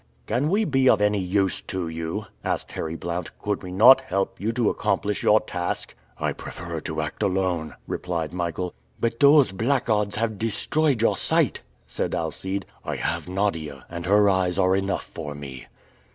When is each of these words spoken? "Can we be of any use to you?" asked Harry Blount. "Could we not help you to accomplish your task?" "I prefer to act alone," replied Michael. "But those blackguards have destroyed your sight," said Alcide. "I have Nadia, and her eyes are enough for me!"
"Can 0.25 0.49
we 0.49 0.65
be 0.65 0.89
of 0.89 0.99
any 0.99 1.19
use 1.19 1.61
to 1.67 1.87
you?" 1.87 2.25
asked 2.43 2.71
Harry 2.71 2.95
Blount. 2.95 3.37
"Could 3.39 3.61
we 3.61 3.71
not 3.71 4.01
help 4.01 4.41
you 4.41 4.51
to 4.53 4.71
accomplish 4.71 5.21
your 5.21 5.39
task?" 5.39 5.93
"I 6.17 6.33
prefer 6.33 6.79
to 6.81 7.01
act 7.01 7.21
alone," 7.21 7.75
replied 7.85 8.33
Michael. 8.33 8.73
"But 8.99 9.19
those 9.19 9.51
blackguards 9.51 10.15
have 10.15 10.39
destroyed 10.39 11.03
your 11.03 11.17
sight," 11.17 11.61
said 11.85 12.15
Alcide. 12.15 12.65
"I 12.83 12.95
have 12.95 13.29
Nadia, 13.29 13.85
and 13.91 14.07
her 14.07 14.27
eyes 14.27 14.57
are 14.57 14.75
enough 14.75 15.03
for 15.03 15.35
me!" 15.35 15.67